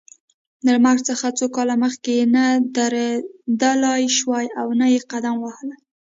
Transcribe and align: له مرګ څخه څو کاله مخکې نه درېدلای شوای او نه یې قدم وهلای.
له 0.65 0.71
مرګ 0.85 0.99
څخه 1.09 1.27
څو 1.37 1.45
کاله 1.55 1.75
مخکې 1.83 2.15
نه 2.35 2.43
درېدلای 2.77 4.03
شوای 4.17 4.45
او 4.59 4.67
نه 4.79 4.85
یې 4.93 4.99
قدم 5.11 5.35
وهلای. 5.39 5.79